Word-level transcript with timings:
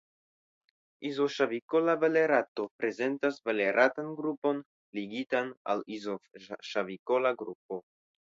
Izoŝavikola 1.07 1.93
valerato 2.03 2.63
prezentas 2.83 3.37
valeratan 3.49 4.09
grupon 4.21 4.63
ligitan 4.99 5.53
al 5.75 5.83
izoŝavikola 5.99 7.37
grupo. 7.43 7.79